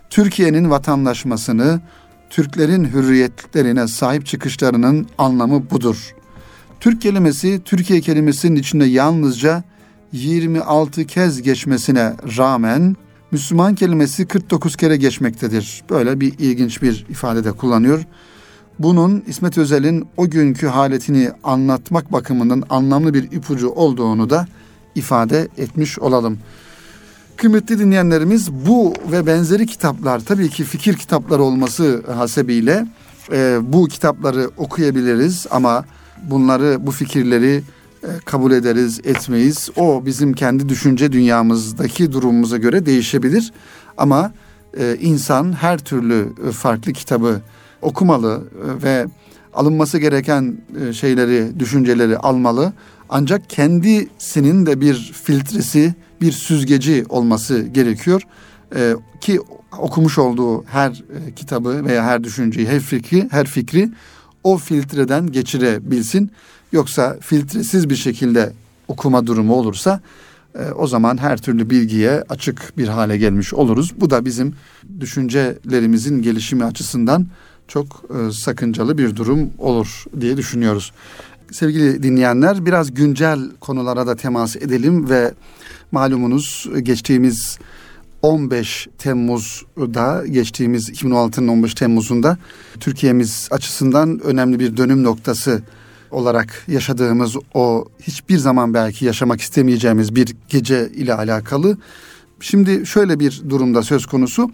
[0.09, 1.81] Türkiye'nin vatandaşmasını,
[2.29, 6.15] Türklerin hürriyetlerine sahip çıkışlarının anlamı budur.
[6.79, 9.63] Türk kelimesi Türkiye kelimesinin içinde yalnızca
[10.11, 12.95] 26 kez geçmesine rağmen
[13.31, 15.83] Müslüman kelimesi 49 kere geçmektedir.
[15.89, 18.05] Böyle bir ilginç bir ifade de kullanıyor.
[18.79, 24.47] Bunun İsmet Özel'in o günkü haletini anlatmak bakımından anlamlı bir ipucu olduğunu da
[24.95, 26.37] ifade etmiş olalım.
[27.37, 32.87] Kıymetli dinleyenlerimiz bu ve benzeri kitaplar tabii ki fikir kitapları olması hasebiyle
[33.31, 35.85] e, bu kitapları okuyabiliriz ama
[36.29, 37.63] bunları bu fikirleri
[38.03, 39.69] e, kabul ederiz etmeyiz.
[39.75, 43.53] O bizim kendi düşünce dünyamızdaki durumumuza göre değişebilir
[43.97, 44.33] ama
[44.79, 47.41] e, insan her türlü e, farklı kitabı
[47.81, 49.05] okumalı e, ve
[49.53, 52.73] alınması gereken e, şeyleri, düşünceleri almalı.
[53.09, 58.21] Ancak kendisinin de bir filtresi, bir süzgeci olması gerekiyor.
[58.75, 59.39] Ee, ki
[59.77, 63.89] okumuş olduğu her e, kitabı veya her düşünceyi, her fikri, her fikri
[64.43, 66.31] o filtreden geçirebilsin.
[66.71, 68.53] Yoksa filtresiz bir şekilde
[68.87, 70.01] okuma durumu olursa
[70.55, 73.93] e, o zaman her türlü bilgiye açık bir hale gelmiş oluruz.
[74.01, 74.53] Bu da bizim
[74.99, 77.27] düşüncelerimizin gelişimi açısından
[77.67, 80.91] çok e, sakıncalı bir durum olur diye düşünüyoruz.
[81.51, 85.33] Sevgili dinleyenler biraz güncel konulara da temas edelim ve
[85.91, 87.59] malumunuz geçtiğimiz
[88.21, 92.37] 15 Temmuz'da geçtiğimiz 2016'nın 15 Temmuz'unda
[92.79, 95.61] Türkiye'miz açısından önemli bir dönüm noktası
[96.11, 101.77] olarak yaşadığımız o hiçbir zaman belki yaşamak istemeyeceğimiz bir gece ile alakalı.
[102.39, 104.51] Şimdi şöyle bir durumda söz konusu.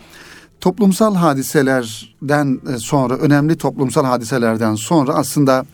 [0.62, 5.66] Toplumsal hadiselerden e, sonra önemli toplumsal hadiselerden sonra aslında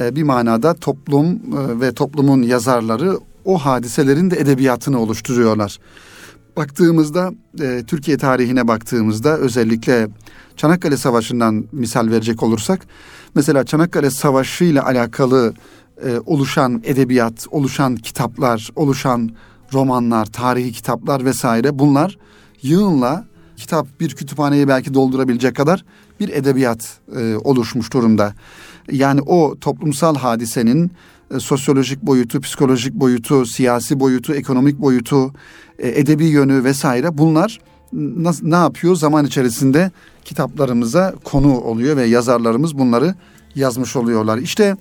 [0.00, 5.78] e, bir manada toplum e, ve toplumun yazarları o hadiselerin de edebiyatını oluşturuyorlar.
[6.56, 7.32] Baktığımızda
[7.86, 10.08] Türkiye tarihine baktığımızda özellikle
[10.56, 12.86] Çanakkale Savaşı'ndan misal verecek olursak
[13.34, 15.54] mesela Çanakkale Savaşı ile alakalı
[16.26, 19.30] oluşan edebiyat, oluşan kitaplar, oluşan
[19.72, 22.18] romanlar, tarihi kitaplar vesaire bunlar
[22.62, 23.24] yığınla
[23.56, 25.84] kitap bir kütüphaneyi belki doldurabilecek kadar
[26.20, 28.34] bir edebiyat e, oluşmuş durumda.
[28.92, 30.90] Yani o toplumsal hadisenin
[31.34, 35.32] e, sosyolojik boyutu, psikolojik boyutu, siyasi boyutu, ekonomik boyutu,
[35.78, 37.60] e, edebi yönü vesaire bunlar
[37.92, 38.96] nasıl, ne yapıyor?
[38.96, 39.90] Zaman içerisinde
[40.24, 43.14] kitaplarımıza konu oluyor ve yazarlarımız bunları
[43.54, 44.38] yazmış oluyorlar.
[44.38, 44.76] İşte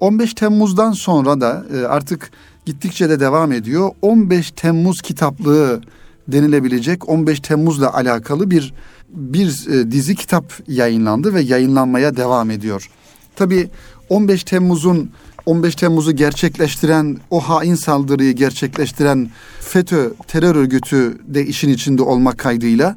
[0.00, 2.30] 15 Temmuz'dan sonra da e, artık
[2.66, 3.90] gittikçe de devam ediyor.
[4.02, 5.80] 15 Temmuz kitaplığı
[6.28, 8.74] denilebilecek 15 Temmuz'la alakalı bir
[9.08, 12.90] bir e, dizi kitap yayınlandı ve yayınlanmaya devam ediyor.
[13.36, 13.70] Tabii
[14.08, 15.10] 15 Temmuz'un
[15.46, 22.96] 15 Temmuz'u gerçekleştiren, o hain saldırıyı gerçekleştiren FETÖ terör örgütü de işin içinde olmak kaydıyla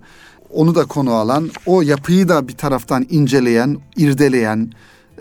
[0.49, 4.71] onu da konu alan, o yapıyı da bir taraftan inceleyen, irdeleyen,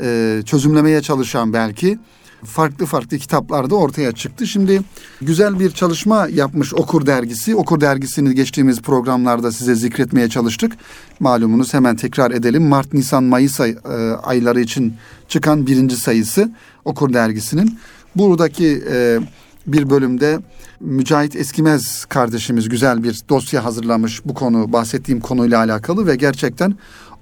[0.01, 1.99] e, çözümlemeye çalışan belki
[2.47, 4.47] farklı farklı kitaplarda ortaya çıktı.
[4.47, 4.83] Şimdi
[5.21, 7.57] güzel bir çalışma yapmış Okur Dergisi.
[7.57, 10.73] Okur Dergisi'ni geçtiğimiz programlarda size zikretmeye çalıştık.
[11.21, 12.69] Malumunuz hemen tekrar edelim.
[12.69, 14.95] Mart, Nisan, Mayıs ay, e, ayları için
[15.29, 16.53] çıkan birinci sayısı
[16.85, 17.79] Okur Dergisi'nin.
[18.17, 19.21] Buradaki e,
[19.67, 20.41] bir bölümde
[20.81, 26.75] Mücahit Eskimez kardeşimiz güzel bir dosya hazırlamış bu konu bahsettiğim konuyla alakalı ve gerçekten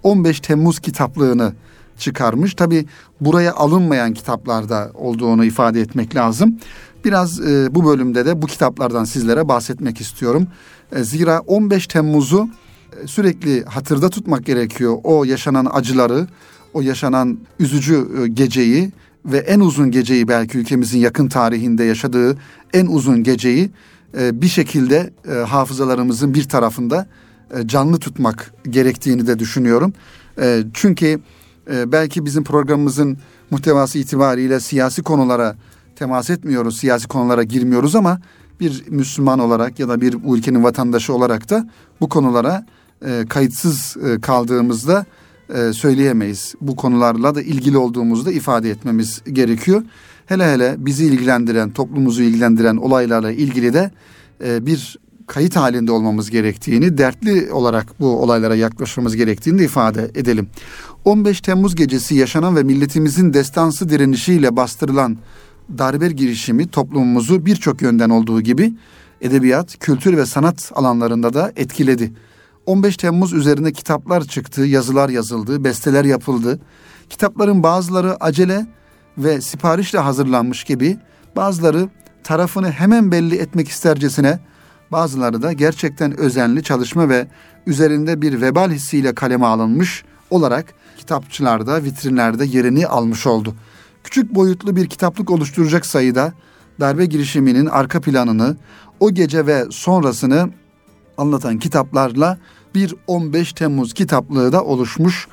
[0.03, 1.53] 15 Temmuz kitaplığını
[1.99, 2.55] çıkarmış.
[2.55, 2.87] Tabi
[3.21, 6.59] buraya alınmayan kitaplarda olduğunu ifade etmek lazım.
[7.05, 10.47] Biraz e, bu bölümde de bu kitaplardan sizlere bahsetmek istiyorum.
[10.93, 12.49] E, zira 15 Temmuz'u
[13.03, 14.97] e, sürekli hatırda tutmak gerekiyor.
[15.05, 16.27] O yaşanan acıları,
[16.75, 18.93] o yaşanan üzücü e, geceyi
[19.25, 22.39] ve en uzun geceyi belki ülkemizin yakın tarihinde yaşadığı
[22.73, 23.71] en uzun geceyi
[24.19, 25.11] e, bir şekilde
[25.47, 27.07] hafızalarımızın bir tarafında
[27.67, 29.93] canlı tutmak gerektiğini de düşünüyorum.
[30.75, 31.21] Çünkü
[31.71, 33.19] e, belki bizim programımızın
[33.51, 35.57] muhtevası itibariyle siyasi konulara
[35.97, 38.21] temas etmiyoruz, siyasi konulara girmiyoruz ama
[38.61, 41.69] bir Müslüman olarak ya da bir ülkenin vatandaşı olarak da
[42.01, 42.67] bu konulara
[43.07, 45.07] e, kayıtsız e, kaldığımızda
[45.55, 46.55] e, söyleyemeyiz.
[46.61, 49.83] Bu konularla da ilgili olduğumuzda ifade etmemiz gerekiyor.
[50.27, 53.91] Hele hele bizi ilgilendiren, toplumumuzu ilgilendiren olaylarla ilgili de
[54.45, 60.49] e, bir kayıt halinde olmamız gerektiğini, dertli olarak bu olaylara yaklaşmamız gerektiğini de ifade edelim.
[61.05, 65.19] 15 Temmuz gecesi yaşanan ve milletimizin destansı direnişiyle bastırılan
[65.79, 68.75] darbe girişimi toplumumuzu birçok yönden olduğu gibi
[69.21, 72.13] edebiyat, kültür ve sanat alanlarında da etkiledi.
[72.67, 76.61] 15 Temmuz üzerine kitaplar çıktı, yazılar yazıldı, besteler yapıldı.
[77.11, 78.67] Kitapların bazıları acele
[79.19, 80.99] ve siparişle hazırlanmış gibi,
[81.37, 81.89] bazıları
[82.25, 84.39] tarafını hemen belli etmek istercesine,
[84.93, 87.27] bazıları da gerçekten özenli çalışma ve
[87.67, 93.55] üzerinde bir vebal hissiyle kaleme alınmış olarak kitapçılarda, vitrinlerde yerini almış oldu.
[94.05, 96.33] Küçük boyutlu bir kitaplık oluşturacak sayıda
[96.81, 98.57] darbe girişiminin arka planını,
[99.01, 100.51] o gece ve sonrasını
[101.19, 102.39] anlatan kitaplarla
[102.75, 105.29] bir 15 Temmuz kitaplığı da oluşmuş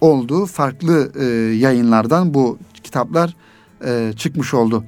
[0.00, 0.46] oldu.
[0.46, 1.24] Farklı e,
[1.56, 3.36] yayınlardan bu kitaplar
[3.84, 4.84] e, çıkmış oldu.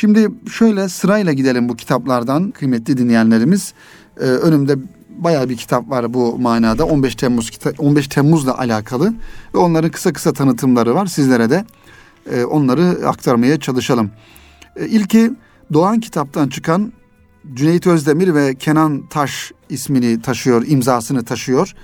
[0.00, 3.74] Şimdi şöyle sırayla gidelim bu kitaplardan kıymetli dinleyenlerimiz.
[4.20, 4.76] E, önümde
[5.18, 9.14] bayağı bir kitap var bu manada 15 Temmuz 15 Temmuz'la alakalı
[9.54, 11.06] ve onların kısa kısa tanıtımları var.
[11.06, 11.64] Sizlere de
[12.32, 14.10] e, onları aktarmaya çalışalım.
[14.76, 15.30] E, ilki
[15.72, 16.92] Doğan kitaptan çıkan
[17.54, 21.74] Cüneyt Özdemir ve Kenan Taş ismini taşıyor, imzasını taşıyor.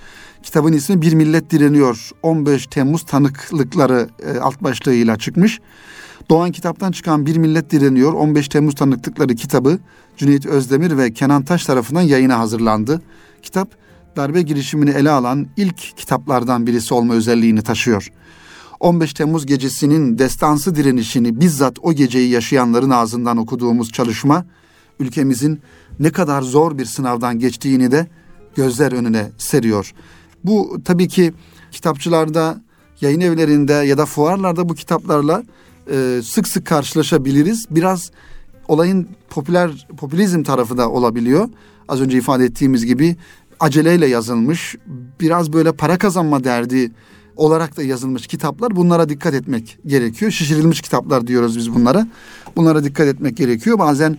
[0.47, 2.09] Kitabın ismi Bir Millet Direniyor.
[2.23, 5.59] 15 Temmuz tanıklıkları e, alt başlığıyla çıkmış.
[6.29, 9.79] Doğan kitaptan çıkan Bir Millet Direniyor 15 Temmuz tanıklıkları kitabı
[10.17, 13.01] Cüneyt Özdemir ve Kenan Taş tarafından yayına hazırlandı.
[13.41, 13.69] Kitap
[14.15, 18.11] darbe girişimini ele alan ilk kitaplardan birisi olma özelliğini taşıyor.
[18.79, 24.45] 15 Temmuz gecesinin destansı direnişini bizzat o geceyi yaşayanların ağzından okuduğumuz çalışma
[24.99, 25.61] ülkemizin
[25.99, 28.07] ne kadar zor bir sınavdan geçtiğini de
[28.55, 29.93] gözler önüne seriyor.
[30.43, 31.33] Bu tabii ki
[31.71, 32.61] kitapçılarda,
[33.01, 35.43] yayın evlerinde ya da fuarlarda bu kitaplarla
[35.91, 37.65] e, sık sık karşılaşabiliriz.
[37.69, 38.11] Biraz
[38.67, 41.49] olayın popüler popülizm tarafı da olabiliyor.
[41.87, 43.15] Az önce ifade ettiğimiz gibi
[43.59, 44.75] aceleyle yazılmış,
[45.19, 46.91] biraz böyle para kazanma derdi
[47.35, 48.75] olarak da yazılmış kitaplar.
[48.75, 50.31] Bunlara dikkat etmek gerekiyor.
[50.31, 52.07] Şişirilmiş kitaplar diyoruz biz bunlara.
[52.55, 53.79] Bunlara dikkat etmek gerekiyor.
[53.79, 54.17] Bazen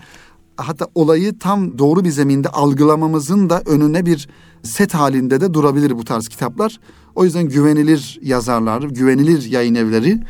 [0.58, 4.28] hatta olayı tam doğru bir zeminde algılamamızın da önüne bir
[4.62, 6.80] set halinde de durabilir bu tarz kitaplar.
[7.14, 10.20] O yüzden güvenilir yazarlar, güvenilir yayın evleri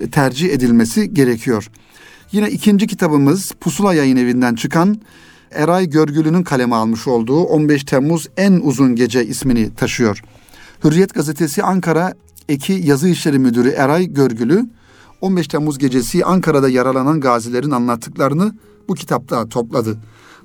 [0.00, 1.70] e, tercih edilmesi gerekiyor.
[2.32, 5.00] Yine ikinci kitabımız Pusula Yayın Evi'nden çıkan
[5.50, 10.22] Eray Görgülü'nün kaleme almış olduğu 15 Temmuz En Uzun Gece ismini taşıyor.
[10.84, 12.14] Hürriyet Gazetesi Ankara
[12.48, 14.66] Eki Yazı İşleri Müdürü Eray Görgülü
[15.20, 18.52] 15 Temmuz gecesi Ankara'da yaralanan gazilerin anlattıklarını
[18.88, 19.98] bu kitapta topladı.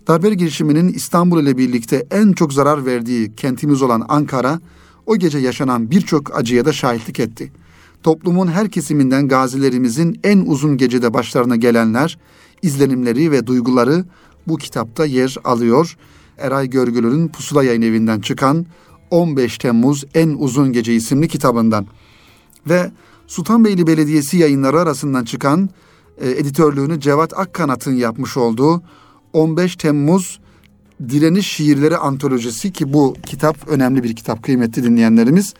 [0.07, 4.59] Darbe girişiminin İstanbul ile birlikte en çok zarar verdiği kentimiz olan Ankara,
[5.05, 7.51] o gece yaşanan birçok acıya da şahitlik etti.
[8.03, 12.17] toplumun her kesiminden gazilerimizin en uzun gecede başlarına gelenler,
[12.61, 14.05] izlenimleri ve duyguları
[14.47, 15.97] bu kitapta yer alıyor.
[16.37, 18.65] Eray Görgülü'nün Pusula Yayın Evi'nden çıkan
[19.11, 21.87] 15 Temmuz En Uzun Gece isimli kitabından
[22.69, 22.91] ve
[23.27, 25.69] Sultanbeyli Belediyesi yayınları arasından çıkan
[26.21, 28.81] e, editörlüğünü Cevat Akkanat'ın yapmış olduğu
[29.33, 30.39] 15 Temmuz
[31.09, 35.53] Direniş Şiirleri Antolojisi ki bu kitap önemli bir kitap kıymetli dinleyenlerimiz.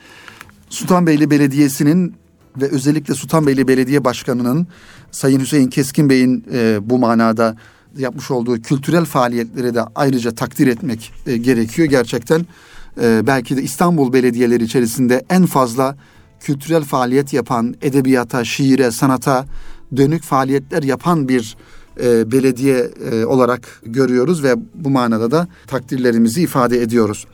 [0.68, 2.14] Sultanbeyli Belediyesi'nin
[2.56, 4.66] ve özellikle Sultanbeyli Belediye Başkanı'nın
[5.10, 7.56] Sayın Hüseyin Keskin Bey'in e, bu manada
[7.98, 11.88] yapmış olduğu kültürel faaliyetleri de ayrıca takdir etmek e, gerekiyor.
[11.88, 12.46] Gerçekten
[13.00, 15.96] e, belki de İstanbul belediyeleri içerisinde en fazla
[16.40, 19.46] kültürel faaliyet yapan, edebiyata, şiire, sanata
[19.96, 21.56] dönük faaliyetler yapan bir
[22.00, 27.26] e, belediye e, olarak görüyoruz ve bu manada da takdirlerimizi ifade ediyoruz.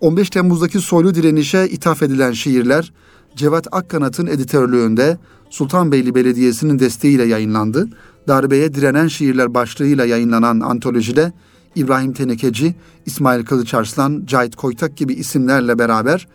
[0.00, 2.92] 15 Temmuz'daki soylu direnişe ithaf edilen şiirler
[3.36, 5.18] Cevat Akkanat'ın editörlüğünde
[5.50, 7.88] Sultanbeyli Belediyesi'nin desteğiyle yayınlandı.
[8.28, 11.32] Darbeye direnen şiirler başlığıyla yayınlanan antolojide
[11.74, 12.74] İbrahim Tenekeci,
[13.06, 16.28] İsmail Kılıçarslan, Cahit Koytak gibi isimlerle beraber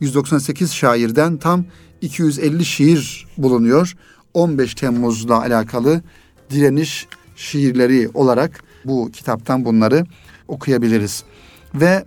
[0.00, 1.64] 198 şairden tam
[2.00, 3.96] 250 şiir bulunuyor.
[4.34, 6.02] 15 Temmuz'la alakalı
[6.50, 10.06] direniş şiirleri olarak bu kitaptan bunları
[10.48, 11.24] okuyabiliriz.
[11.74, 12.04] Ve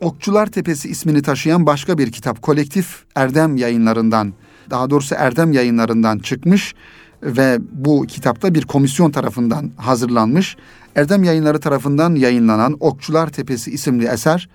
[0.00, 4.32] Okçular Tepesi ismini taşıyan başka bir kitap Kolektif Erdem yayınlarından
[4.70, 6.74] daha doğrusu Erdem yayınlarından çıkmış
[7.22, 10.56] ve bu kitapta bir komisyon tarafından hazırlanmış.
[10.96, 14.48] Erdem yayınları tarafından yayınlanan Okçular Tepesi isimli eser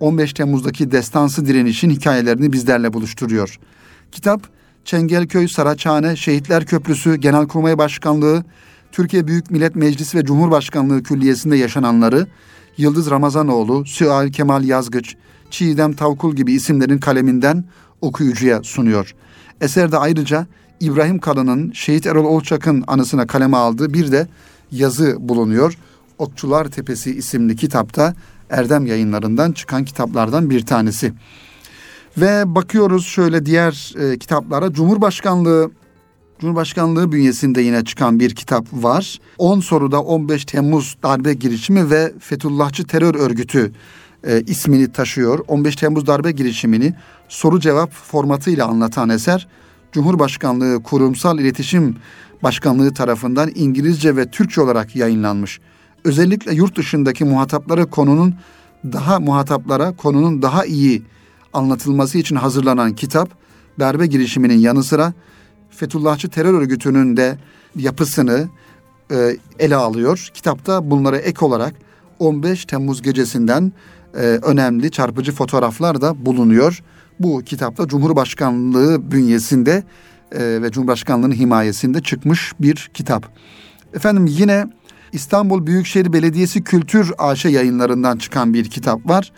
[0.00, 3.58] 15 Temmuz'daki destansı direnişin hikayelerini bizlerle buluşturuyor.
[4.12, 4.42] Kitap
[4.84, 8.44] Çengelköy, Saraçhane, Şehitler Köprüsü, Genelkurmay Başkanlığı,
[8.92, 12.26] Türkiye Büyük Millet Meclisi ve Cumhurbaşkanlığı Külliyesi'nde yaşananları
[12.76, 15.16] Yıldız Ramazanoğlu, Süal Kemal Yazgıç,
[15.50, 17.64] Çiğdem Tavkul gibi isimlerin kaleminden
[18.00, 19.14] okuyucuya sunuyor.
[19.60, 20.46] Eserde ayrıca
[20.80, 24.28] İbrahim Kalın'ın Şehit Erol Olçak'ın anısına kaleme aldığı bir de
[24.70, 25.78] yazı bulunuyor.
[26.18, 28.14] Okçular Tepesi isimli kitapta
[28.50, 31.12] Erdem yayınlarından çıkan kitaplardan bir tanesi.
[32.18, 35.70] Ve bakıyoruz şöyle diğer e, kitaplara Cumhurbaşkanlığı
[36.38, 39.18] Cumhurbaşkanlığı bünyesinde yine çıkan bir kitap var.
[39.38, 43.72] 10 soruda 15 Temmuz darbe girişimi ve Fethullahçı terör örgütü
[44.26, 45.38] e, ismini taşıyor.
[45.48, 46.94] 15 Temmuz darbe girişimini
[47.28, 49.48] soru cevap formatıyla anlatan eser
[49.92, 51.96] Cumhurbaşkanlığı Kurumsal İletişim
[52.42, 55.60] Başkanlığı tarafından İngilizce ve Türkçe olarak yayınlanmış.
[56.04, 58.34] Özellikle yurt dışındaki muhataplara konunun
[58.84, 61.02] daha muhataplara konunun daha iyi
[61.52, 63.28] anlatılması için hazırlanan kitap
[63.80, 65.12] darbe girişiminin yanı sıra
[65.70, 67.38] Fethullahçı terör örgütünün de
[67.76, 68.48] yapısını
[69.10, 70.30] e, ele alıyor.
[70.34, 71.74] Kitapta bunlara ek olarak
[72.18, 73.72] 15 Temmuz gecesinden
[74.14, 76.82] e, önemli çarpıcı fotoğraflar da bulunuyor.
[77.20, 79.82] Bu kitapta Cumhurbaşkanlığı bünyesinde
[80.32, 83.28] e, ve Cumhurbaşkanlığı'nın himayesinde çıkmış bir kitap.
[83.94, 84.66] Efendim yine
[85.12, 89.32] İstanbul Büyükşehir Belediyesi Kültür AŞ yayınlarından çıkan bir kitap var.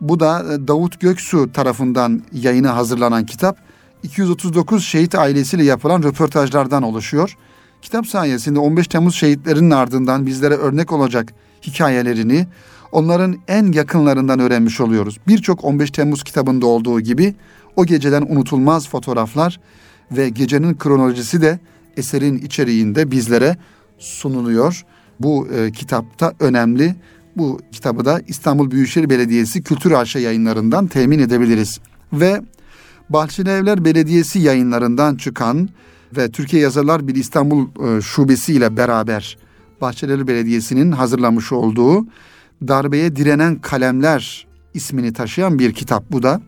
[0.00, 3.58] Bu da e, Davut Göksu tarafından yayını hazırlanan kitap.
[4.02, 7.36] 239 şehit ailesiyle yapılan röportajlardan oluşuyor.
[7.82, 12.46] Kitap sayesinde 15 Temmuz şehitlerinin ardından bizlere örnek olacak hikayelerini
[12.92, 15.16] onların en yakınlarından öğrenmiş oluyoruz.
[15.28, 17.34] Birçok 15 Temmuz kitabında olduğu gibi
[17.76, 19.60] o geceden unutulmaz fotoğraflar
[20.10, 21.58] ve gecenin kronolojisi de
[21.96, 23.56] eserin içeriğinde bizlere
[23.98, 24.84] sunuluyor.
[25.20, 26.94] Bu e, kitapta önemli.
[27.36, 31.80] Bu kitabı da İstanbul Büyükşehir Belediyesi Kültür Arşa yayınlarından temin edebiliriz.
[32.12, 32.42] Ve
[33.08, 35.68] Bahçeli Evler Belediyesi yayınlarından çıkan
[36.16, 39.38] ve Türkiye Yazarlar Birliği İstanbul e, Şubesi ile beraber
[39.80, 42.06] Bahçeli Belediyesi'nin hazırlamış olduğu
[42.68, 46.40] Darbeye Direnen Kalemler ismini taşıyan bir kitap bu da.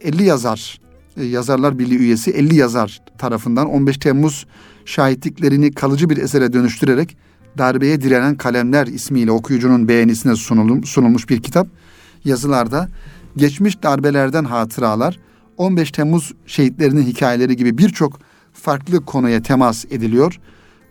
[0.00, 0.80] 50 yazar,
[1.16, 4.46] e, Yazarlar Birliği üyesi 50 yazar tarafından 15 Temmuz
[4.84, 7.16] şahitliklerini kalıcı bir esere dönüştürerek
[7.58, 10.36] Darbeye Direnen Kalemler ismiyle okuyucunun beğenisine
[10.84, 11.68] sunulmuş bir kitap.
[12.24, 12.88] Yazılarda
[13.36, 15.18] geçmiş darbelerden hatıralar,
[15.56, 18.20] 15 Temmuz şehitlerinin hikayeleri gibi birçok
[18.52, 20.40] farklı konuya temas ediliyor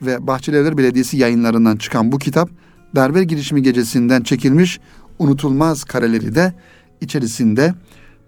[0.01, 2.49] ve Bahçelievler Belediyesi yayınlarından çıkan bu kitap
[2.95, 4.79] darbe girişimi gecesinden çekilmiş
[5.19, 6.53] unutulmaz kareleri de
[7.01, 7.73] içerisinde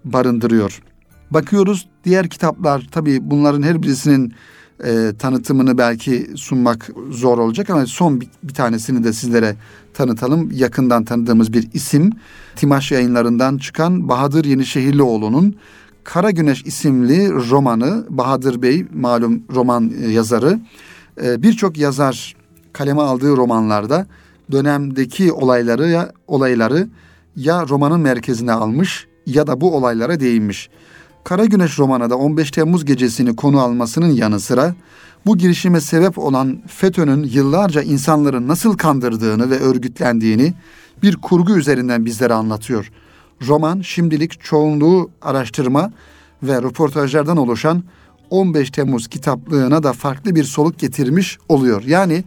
[0.04, 0.82] barındırıyor.
[1.30, 4.34] Bakıyoruz diğer kitaplar tabii bunların her birisinin
[4.84, 9.56] e, tanıtımını belki sunmak zor olacak ama son bir, bir tanesini de sizlere
[9.94, 10.50] tanıtalım.
[10.52, 12.12] Yakından tanıdığımız bir isim
[12.56, 15.56] Timaş yayınlarından çıkan Bahadır Yenişehirlioğlu'nun
[16.04, 20.60] Kara Güneş isimli romanı Bahadır Bey malum roman e, yazarı
[21.22, 22.36] e, birçok yazar
[22.72, 24.06] kaleme aldığı romanlarda
[24.52, 26.88] dönemdeki olayları ya olayları
[27.36, 30.70] ya romanın merkezine almış ya da bu olaylara değinmiş.
[31.24, 34.74] Kara Güneş romanı da 15 Temmuz gecesini konu almasının yanı sıra
[35.26, 40.54] bu girişime sebep olan FETÖ'nün yıllarca insanları nasıl kandırdığını ve örgütlendiğini
[41.02, 42.90] bir kurgu üzerinden bizlere anlatıyor.
[43.46, 45.92] Roman şimdilik çoğunluğu araştırma
[46.42, 47.82] ve röportajlardan oluşan
[48.30, 51.82] 15 Temmuz kitaplığına da farklı bir soluk getirmiş oluyor.
[51.82, 52.24] Yani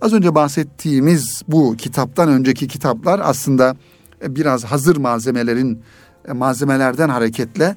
[0.00, 3.76] az önce bahsettiğimiz bu kitaptan önceki kitaplar aslında
[4.28, 5.82] biraz hazır malzemelerin
[6.32, 7.76] malzemelerden hareketle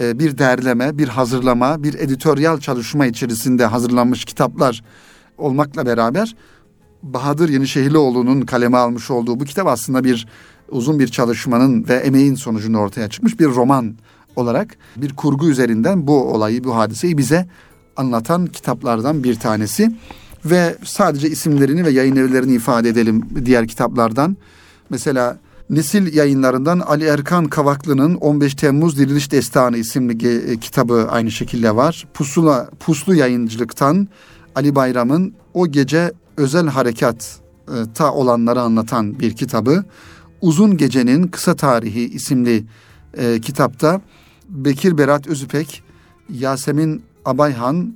[0.00, 4.82] e, bir derleme, bir hazırlama, bir editoryal çalışma içerisinde hazırlanmış kitaplar
[5.38, 6.34] olmakla beraber
[7.02, 10.26] Bahadır Yenişehirlioğlu'nun kaleme almış olduğu bu kitap aslında bir
[10.68, 13.94] uzun bir çalışmanın ve emeğin sonucunda ortaya çıkmış bir roman
[14.36, 17.48] olarak bir kurgu üzerinden bu olayı, bu hadiseyi bize
[17.96, 19.92] anlatan kitaplardan bir tanesi.
[20.44, 24.36] Ve sadece isimlerini ve yayın evlerini ifade edelim diğer kitaplardan.
[24.90, 25.38] Mesela
[25.70, 32.06] Nesil yayınlarından Ali Erkan Kavaklı'nın 15 Temmuz Diriliş Destanı isimli e, kitabı aynı şekilde var.
[32.14, 34.08] Pusula, Puslu yayıncılıktan
[34.54, 39.84] Ali Bayram'ın o gece özel harekat e, ta olanları anlatan bir kitabı.
[40.40, 42.64] Uzun Gecenin Kısa Tarihi isimli
[43.14, 44.00] e, kitapta
[44.48, 45.82] Bekir Berat Özüpek,
[46.28, 47.94] Yasemin Abayhan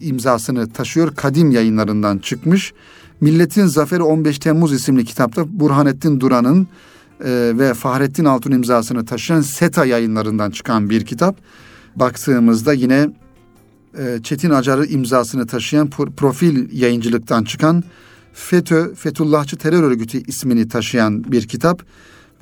[0.00, 1.14] imzasını taşıyor.
[1.14, 2.72] Kadim yayınlarından çıkmış.
[3.20, 6.68] Milletin Zaferi 15 Temmuz isimli kitapta Burhanettin Duran'ın
[7.24, 11.36] e, ve Fahrettin Altun imzasını taşıyan SETA yayınlarından çıkan bir kitap.
[11.96, 13.10] Baktığımızda yine
[13.98, 17.84] e, Çetin Acar'ı imzasını taşıyan Profil yayıncılıktan çıkan
[18.32, 21.82] FETÖ, Fethullahçı Terör Örgütü ismini taşıyan bir kitap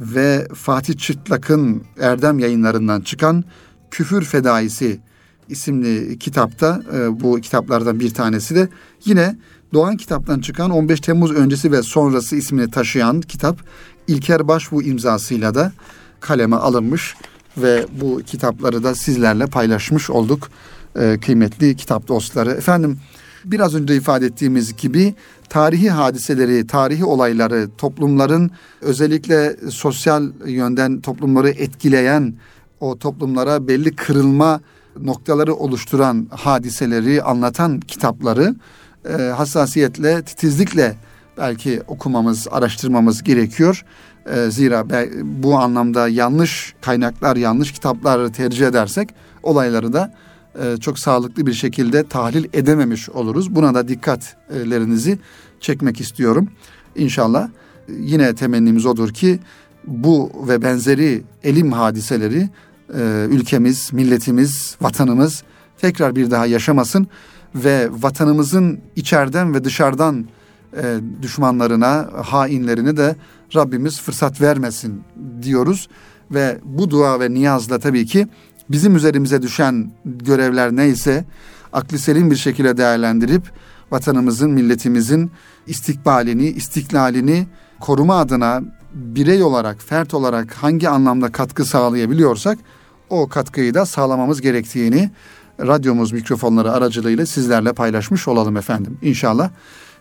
[0.00, 3.44] ve Fatih Çıtlak'ın Erdem yayınlarından çıkan
[3.90, 5.00] Küfür Fedaisi
[5.48, 8.68] isimli kitapta e, bu kitaplardan bir tanesi de
[9.04, 9.36] yine
[9.72, 13.58] Doğan kitaptan çıkan 15 Temmuz öncesi ve sonrası ismini taşıyan kitap
[14.06, 15.72] İlker Başbu imzasıyla da
[16.20, 17.14] kaleme alınmış
[17.56, 20.48] ve bu kitapları da sizlerle paylaşmış olduk
[20.96, 22.50] e, kıymetli kitap dostları.
[22.50, 22.98] Efendim
[23.44, 25.14] biraz önce ifade ettiğimiz gibi
[25.48, 28.50] tarihi hadiseleri, tarihi olayları, toplumların
[28.80, 32.34] özellikle sosyal yönden toplumları etkileyen
[32.80, 34.60] o toplumlara belli kırılma
[35.00, 38.54] noktaları oluşturan hadiseleri anlatan kitapları
[39.04, 40.96] e, hassasiyetle, titizlikle
[41.38, 43.84] belki okumamız, araştırmamız gerekiyor.
[44.34, 44.84] E, zira
[45.24, 49.08] bu anlamda yanlış kaynaklar, yanlış kitapları tercih edersek
[49.42, 50.14] olayları da
[50.62, 53.54] e, çok sağlıklı bir şekilde tahlil edememiş oluruz.
[53.54, 55.18] Buna da dikkatlerinizi
[55.60, 56.48] çekmek istiyorum.
[56.96, 57.48] İnşallah
[57.88, 59.38] yine temennimiz odur ki
[59.86, 62.48] bu ve benzeri elim hadiseleri
[62.94, 65.42] e, ülkemiz, milletimiz, vatanımız
[65.78, 67.06] tekrar bir daha yaşamasın
[67.54, 70.26] ve vatanımızın içeriden ve dışarıdan
[70.76, 73.16] e, düşmanlarına, hainlerine de
[73.54, 75.02] Rabbimiz fırsat vermesin
[75.42, 75.88] diyoruz.
[76.30, 78.28] Ve bu dua ve niyazla tabii ki
[78.70, 81.24] bizim üzerimize düşen görevler neyse
[81.72, 83.42] aklı selim bir şekilde değerlendirip
[83.90, 85.30] vatanımızın, milletimizin
[85.66, 87.46] istikbalini, istiklalini
[87.80, 88.62] koruma adına
[88.94, 92.58] birey olarak, fert olarak hangi anlamda katkı sağlayabiliyorsak
[93.10, 95.10] o katkıyı da sağlamamız gerektiğini
[95.60, 98.98] radyomuz mikrofonları aracılığıyla sizlerle paylaşmış olalım efendim.
[99.02, 99.50] İnşallah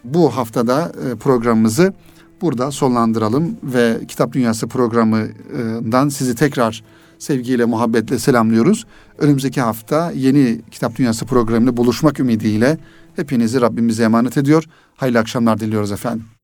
[0.04, 1.94] bu haftada e, programımızı
[2.42, 6.84] burada sonlandıralım ve Kitap Dünyası programından sizi tekrar
[7.20, 8.86] sevgiyle, muhabbetle selamlıyoruz.
[9.18, 12.78] Önümüzdeki hafta yeni Kitap Dünyası programıyla buluşmak ümidiyle
[13.16, 14.64] hepinizi Rabbimize emanet ediyor.
[14.96, 16.37] Hayırlı akşamlar diliyoruz efendim.